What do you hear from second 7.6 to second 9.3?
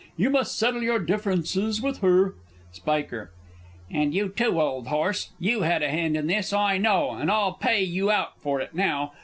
you out for it now.